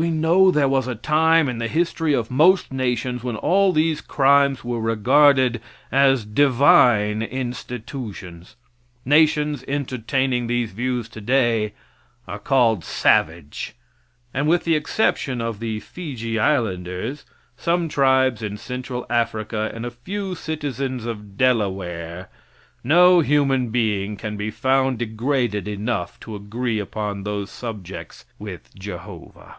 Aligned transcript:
We 0.00 0.10
know 0.10 0.52
there 0.52 0.68
was 0.68 0.86
a 0.86 0.94
time 0.94 1.48
in 1.48 1.58
the 1.58 1.66
history 1.66 2.12
of 2.14 2.30
most 2.30 2.72
nations 2.72 3.24
when 3.24 3.34
all 3.34 3.72
these 3.72 4.00
crimes 4.00 4.62
were 4.62 4.78
regarded 4.78 5.60
as 5.90 6.24
divine 6.24 7.20
institutions. 7.20 8.54
Nations 9.04 9.64
entertaining 9.66 10.46
these 10.46 10.70
views 10.70 11.08
today 11.08 11.74
are 12.28 12.38
called 12.38 12.84
savage, 12.84 13.74
and 14.32 14.46
with 14.46 14.62
the 14.62 14.76
exception 14.76 15.40
of 15.40 15.58
the 15.58 15.80
Feejee 15.80 16.38
islanders, 16.38 17.24
some 17.56 17.88
tribes 17.88 18.40
in 18.40 18.56
Central 18.56 19.04
Africa, 19.10 19.68
and 19.74 19.84
a 19.84 19.90
few 19.90 20.36
citizens 20.36 21.06
of 21.06 21.36
Delaware, 21.36 22.28
no 22.84 23.18
human 23.18 23.70
being 23.70 24.16
can 24.16 24.36
be 24.36 24.52
found 24.52 25.00
degraded 25.00 25.66
enough 25.66 26.20
to 26.20 26.36
agree 26.36 26.78
upon 26.78 27.24
those 27.24 27.50
subjects 27.50 28.24
with 28.38 28.72
Jehovah. 28.76 29.56